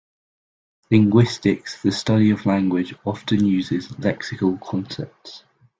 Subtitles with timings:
[0.89, 5.43] Linguistics, the study of language, often uses lexical concepts.